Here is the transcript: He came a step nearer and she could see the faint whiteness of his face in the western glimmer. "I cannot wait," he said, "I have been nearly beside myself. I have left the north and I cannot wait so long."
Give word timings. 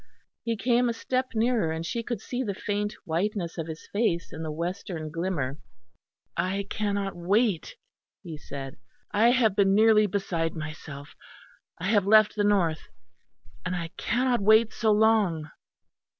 He 0.41 0.57
came 0.57 0.89
a 0.89 0.93
step 0.93 1.27
nearer 1.35 1.71
and 1.71 1.85
she 1.85 2.01
could 2.01 2.21
see 2.21 2.41
the 2.43 2.55
faint 2.55 2.93
whiteness 3.05 3.59
of 3.59 3.67
his 3.67 3.85
face 3.93 4.33
in 4.33 4.41
the 4.41 4.51
western 4.51 5.11
glimmer. 5.11 5.59
"I 6.35 6.65
cannot 6.71 7.15
wait," 7.15 7.75
he 8.23 8.35
said, 8.35 8.77
"I 9.11 9.29
have 9.29 9.55
been 9.55 9.75
nearly 9.75 10.07
beside 10.07 10.55
myself. 10.55 11.13
I 11.77 11.89
have 11.89 12.07
left 12.07 12.33
the 12.35 12.43
north 12.43 12.87
and 13.63 13.75
I 13.75 13.89
cannot 13.95 14.41
wait 14.41 14.73
so 14.73 14.91
long." 14.91 15.51